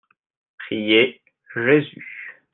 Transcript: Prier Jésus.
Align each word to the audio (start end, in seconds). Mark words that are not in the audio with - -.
Prier 0.57 1.21
Jésus. 1.55 2.35